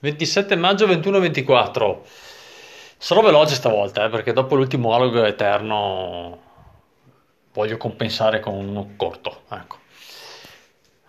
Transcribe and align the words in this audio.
27 0.00 0.56
maggio 0.56 0.86
21.24. 0.86 1.98
Sarò 2.98 3.22
veloce 3.22 3.54
stavolta, 3.54 4.04
eh, 4.04 4.08
perché 4.08 4.32
dopo 4.32 4.54
l'ultimo 4.54 4.94
alog 4.94 5.24
eterno 5.24 6.38
voglio 7.52 7.76
compensare 7.76 8.40
con 8.40 8.54
uno 8.54 8.90
corto. 8.96 9.42
Ecco. 9.50 9.78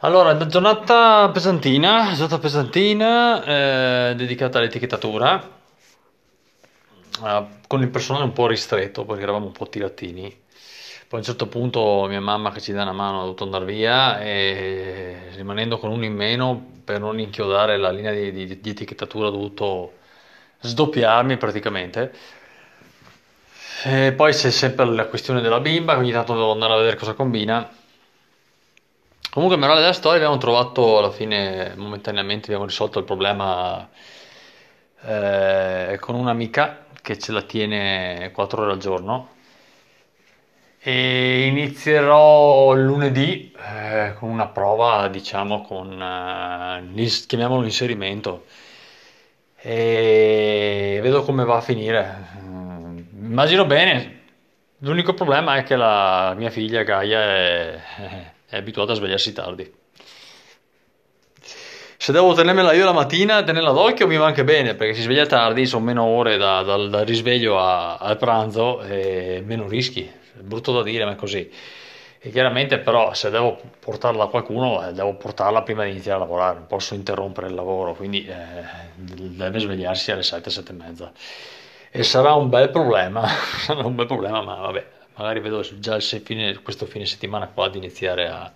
Allora, 0.02 0.46
giornata 0.46 1.30
pesantina, 1.30 2.12
giornata 2.14 2.38
pesantina 2.38 3.44
eh, 3.44 4.16
dedicata 4.16 4.60
all'etichettatura, 4.60 5.42
eh, 7.26 7.46
con 7.68 7.82
il 7.82 7.90
personale 7.90 8.26
un 8.26 8.34
po' 8.34 8.48
ristretto 8.48 9.06
perché 9.06 9.24
eravamo 9.24 9.48
un 9.48 9.52
po' 9.54 9.68
tiratini. 9.68 10.46
Poi 11.08 11.20
a 11.20 11.22
un 11.22 11.24
certo 11.24 11.48
punto 11.48 12.06
mia 12.10 12.20
mamma 12.20 12.52
che 12.52 12.60
ci 12.60 12.74
dà 12.74 12.82
una 12.82 12.92
mano 12.92 13.20
ha 13.20 13.22
dovuto 13.22 13.46
andare 13.46 13.64
via 13.64 14.20
e 14.20 15.30
rimanendo 15.36 15.78
con 15.78 15.90
uno 15.90 16.04
in 16.04 16.14
meno 16.14 16.62
per 16.84 17.00
non 17.00 17.18
inchiodare 17.18 17.78
la 17.78 17.92
linea 17.92 18.12
di, 18.12 18.30
di, 18.34 18.60
di 18.60 18.70
etichettatura 18.70 19.28
ho 19.28 19.32
dovuto 19.32 19.94
sdoppiarmi 20.60 21.38
praticamente. 21.38 22.14
E 23.86 24.12
poi 24.12 24.34
c'è 24.34 24.52
sempre 24.52 24.84
la 24.84 25.06
questione 25.06 25.40
della 25.40 25.62
bimba, 25.62 25.96
ogni 25.96 26.12
tanto 26.12 26.34
devo 26.34 26.52
andare 26.52 26.74
a 26.74 26.78
vedere 26.78 26.98
cosa 26.98 27.14
combina. 27.14 27.70
Comunque, 29.30 29.58
morale 29.58 29.80
della 29.80 29.94
storia, 29.94 30.18
abbiamo 30.18 30.38
trovato 30.38 30.98
alla 30.98 31.12
fine, 31.12 31.74
momentaneamente, 31.78 32.48
abbiamo 32.48 32.66
risolto 32.66 33.00
il 33.00 33.06
problema 33.06 33.88
eh, 35.04 35.98
con 36.02 36.16
un'amica 36.16 36.88
che 37.02 37.18
ce 37.18 37.32
la 37.32 37.44
tiene 37.44 38.32
4 38.34 38.62
ore 38.62 38.72
al 38.74 38.80
giorno 38.80 39.36
e 40.88 41.48
inizierò 41.48 42.74
lunedì 42.74 43.52
eh, 43.52 44.14
con 44.18 44.30
una 44.30 44.48
prova, 44.48 45.10
diciamo, 45.10 45.62
con, 45.62 45.92
eh, 46.02 47.06
chiamiamolo 47.28 47.66
inserimento 47.66 48.46
e 49.58 51.00
vedo 51.02 51.24
come 51.24 51.44
va 51.44 51.58
a 51.58 51.62
finire. 51.62 52.28
Mm, 52.40 53.00
immagino 53.26 53.66
bene, 53.66 54.22
l'unico 54.78 55.14
problema 55.14 55.58
è 55.58 55.64
che 55.64 55.76
la 55.76 56.34
mia 56.38 56.50
figlia 56.50 56.84
Gaia 56.84 57.20
è, 57.20 57.80
è 58.48 58.56
abituata 58.56 58.94
a 58.94 58.96
svegliarsi 58.96 59.34
tardi. 59.34 59.70
Se 62.00 62.12
devo 62.12 62.34
tenermela 62.34 62.74
io 62.74 62.86
la 62.86 62.94
mattina, 62.94 63.44
tenerla 63.44 63.72
d'occhio 63.72 64.08
mi 64.08 64.18
va 64.18 64.28
anche 64.28 64.44
bene 64.44 64.76
perché 64.76 64.94
si 64.94 65.02
sveglia 65.02 65.26
tardi, 65.26 65.66
sono 65.66 65.84
meno 65.84 66.04
ore 66.04 66.38
da, 66.38 66.62
dal, 66.62 66.90
dal 66.90 67.06
risveglio 67.06 67.60
a, 67.60 67.98
al 67.98 68.18
pranzo 68.18 68.82
e 68.82 69.42
meno 69.44 69.68
rischi 69.68 70.10
è 70.38 70.42
brutto 70.42 70.72
da 70.72 70.84
dire, 70.84 71.06
ma 71.06 71.14
è 71.14 71.16
così. 71.16 71.52
E 72.20 72.30
chiaramente 72.30 72.80
però 72.80 73.14
se 73.14 73.30
devo 73.30 73.60
portarla 73.80 74.26
a 74.26 74.28
qualcuno, 74.28 74.88
eh, 74.88 74.94
devo 74.94 75.16
portarla 75.16 75.62
prima 75.64 75.84
di 75.84 75.92
iniziare 75.92 76.18
a 76.18 76.22
lavorare, 76.22 76.58
non 76.58 76.68
posso 76.68 76.94
interrompere 76.94 77.48
il 77.48 77.54
lavoro, 77.54 77.94
quindi 77.94 78.26
eh, 78.26 78.36
deve 78.96 79.60
svegliarsi 79.60 80.12
alle 80.12 80.24
7, 80.24 80.50
7 80.50 80.72
e 80.72 80.76
mezza. 80.76 81.12
E 81.90 82.04
sarà 82.04 82.34
un 82.34 82.50
bel 82.50 82.70
problema, 82.70 83.26
sarà 83.60 83.86
un 83.86 83.96
bel 83.96 84.06
problema, 84.08 84.42
ma 84.42 84.56
vabbè, 84.56 84.86
magari 85.16 85.40
vedo 85.40 85.66
già 85.80 86.00
fine, 86.00 86.58
questo 86.62 86.86
fine 86.86 87.06
settimana 87.06 87.48
qua 87.48 87.70
di 87.70 87.78
iniziare 87.78 88.28
a, 88.28 88.52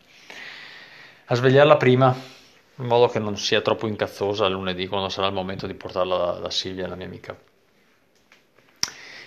a 1.25 1.35
svegliarla 1.35 1.77
prima, 1.77 2.15
in 2.81 2.87
modo 2.87 3.07
che 3.07 3.19
non 3.19 3.37
sia 3.37 3.61
troppo 3.61 3.87
incazzosa 3.87 4.47
lunedì 4.47 4.87
quando 4.87 5.09
sarà 5.09 5.27
il 5.27 5.33
momento 5.33 5.67
di 5.67 5.73
portarla 5.73 6.17
da, 6.17 6.31
da 6.39 6.49
Silvia, 6.49 6.87
la 6.87 6.95
mia 6.95 7.05
amica. 7.05 7.37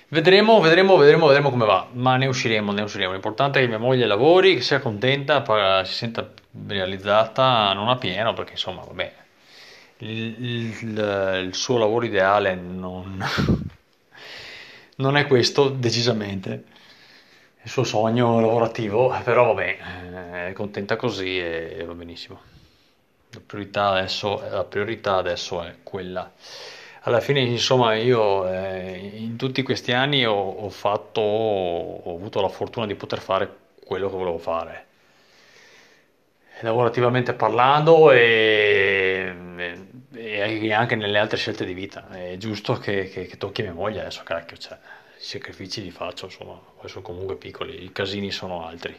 Vedremo, 0.08 0.60
vedremo, 0.60 0.97
vedremo, 0.97 1.27
vedremo 1.27 1.50
come 1.50 1.64
va, 1.64 1.88
ma 1.92 2.16
ne 2.16 2.27
usciremo, 2.27 2.72
ne 2.72 2.82
usciremo. 2.82 3.12
L'importante 3.12 3.58
è 3.58 3.62
che 3.62 3.69
mia 3.69 3.78
moglie 3.78 4.06
lavori, 4.06 4.55
che 4.55 4.60
sia 4.60 4.78
contenta, 4.78 5.42
si 5.84 5.92
senta 5.92 6.30
realizzata, 6.69 7.72
non 7.72 7.88
a 7.88 7.97
pieno, 7.97 8.32
perché 8.32 8.52
insomma, 8.52 8.82
vabbè, 8.82 9.12
il, 9.98 10.44
il, 10.44 11.42
il 11.47 11.55
suo 11.55 11.78
lavoro 11.78 12.05
ideale 12.05 12.55
non, 12.55 13.25
non, 14.97 15.16
è 15.16 15.27
questo, 15.27 15.69
decisamente. 15.69 16.64
Il 17.62 17.70
suo 17.70 17.84
sogno 17.84 18.41
lavorativo, 18.41 19.16
però 19.25 19.47
vabbè, 19.54 19.78
eh, 20.44 20.48
è 20.50 20.53
contenta 20.53 20.97
così 20.97 21.38
e 21.38 21.82
va 21.84 21.94
benissimo. 21.94 22.41
La 23.34 23.41
priorità 23.45 23.89
adesso, 23.89 24.41
la 24.49 24.65
priorità 24.65 25.17
adesso 25.17 25.62
è 25.62 25.77
quella 25.83 26.31
alla 27.06 27.21
fine, 27.21 27.41
insomma, 27.41 27.95
io 27.97 28.49
eh, 28.49 28.97
in 28.97 29.37
tutti 29.37 29.62
questi 29.62 29.93
anni 29.93 30.25
ho, 30.25 30.33
ho 30.33 30.71
fatto, 30.71 31.21
ho 31.21 32.15
avuto 32.15 32.41
la 32.41 32.49
fortuna 32.49 32.87
di 32.87 32.95
poter 32.95 33.21
fare 33.21 33.56
quello 33.84 34.09
che 34.09 34.17
volevo 34.17 34.39
fare, 34.39 34.87
lavorativamente 36.61 37.34
parlando 37.34 38.11
e, 38.11 39.34
e 40.15 40.72
anche 40.72 40.97
nelle 40.97 41.19
altre 41.19 41.37
scelte 41.37 41.66
di 41.66 41.75
vita. 41.75 42.09
È 42.09 42.37
giusto 42.39 42.75
che, 42.78 43.11
che, 43.11 43.27
che 43.27 43.37
tocchi 43.37 43.61
mia 43.62 43.75
moglie 43.75 44.01
adesso, 44.01 44.22
cacchio, 44.25 44.56
cioè, 44.56 44.78
i 45.19 45.22
sacrifici 45.22 45.83
li 45.83 45.91
faccio, 45.91 46.25
insomma, 46.27 46.59
sono 46.87 47.03
comunque 47.03 47.37
piccoli, 47.37 47.84
i 47.84 47.93
casini 47.93 48.31
sono 48.31 48.66
altri. 48.66 48.99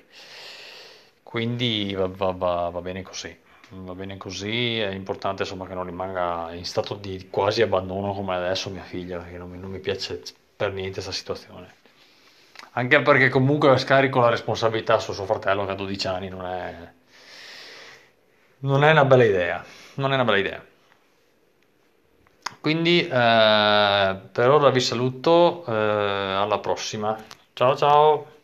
Quindi 1.24 1.94
va, 1.96 2.08
va, 2.08 2.32
va, 2.32 2.70
va 2.70 2.82
bene 2.82 3.02
così 3.02 3.45
va 3.70 3.94
bene 3.94 4.18
così, 4.18 4.80
è 4.80 4.90
importante 4.92 5.44
insomma 5.44 5.68
che 5.68 5.74
non 5.74 5.86
rimanga 5.86 6.54
in 6.54 6.66
stato 6.66 6.96
di 6.96 7.28
quasi 7.30 7.62
abbandono 7.62 8.14
come 8.14 8.36
adesso 8.36 8.70
mia 8.70 8.84
figlia, 8.84 9.18
perché 9.18 9.38
non 9.38 9.50
mi, 9.50 9.58
non 9.58 9.72
mi 9.72 9.80
piace 9.80 10.22
per 10.56 10.72
niente 10.72 10.94
questa 10.94 11.12
situazione. 11.12 11.74
Anche 12.72 13.02
perché 13.02 13.30
comunque 13.30 13.78
scarico 13.78 14.20
la 14.20 14.30
responsabilità 14.30 15.00
su 15.00 15.14
suo 15.14 15.26
fratello 15.26 15.66
che 15.66 15.72
ha 15.72 15.76
12 15.76 16.08
anni, 16.08 16.30
non 16.30 16.46
è, 16.46 16.92
non 18.60 18.84
è 18.84 18.92
una 18.92 19.06
bella 19.06 19.24
idea, 19.24 19.64
non 19.96 20.12
è 20.12 20.16
una 20.16 20.26
bella 20.26 20.38
idea. 20.38 20.66
Quindi 22.60 23.02
eh, 23.02 23.08
per 24.32 24.50
ora 24.50 24.70
vi 24.70 24.80
saluto, 24.80 25.64
eh, 25.68 25.72
alla 25.72 26.60
prossima. 26.60 27.16
Ciao 27.54 27.76
ciao! 27.76 28.35